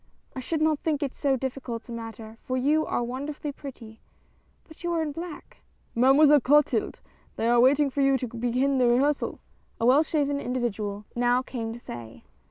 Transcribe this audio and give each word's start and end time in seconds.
"I 0.35 0.39
should 0.39 0.63
not 0.63 0.79
think 0.79 1.03
it 1.03 1.13
so 1.13 1.35
difficult 1.37 1.87
a 1.87 1.91
matter, 1.91 2.39
for 2.41 2.57
you 2.57 2.87
are 2.87 3.03
wonderfully 3.03 3.51
pretty, 3.51 4.01
but 4.67 4.83
you 4.83 4.91
are 4.93 5.01
in 5.03 5.11
black?"" 5.11 5.57
Mademoiselle 5.95 6.39
Clotilde, 6.39 7.01
they 7.35 7.47
are 7.47 7.59
waiting 7.59 7.91
for 7.91 8.01
you 8.01 8.17
to 8.17 8.25
begin 8.27 8.79
the 8.79 8.87
rehearsal," 8.87 9.41
a 9.79 9.85
well 9.85 10.01
shaven 10.01 10.39
individual 10.39 11.05
now 11.15 11.41
80 11.41 11.45
CLOTILDE. 11.45 11.45
came 11.45 11.73
to 11.73 11.79
say. 11.79 12.23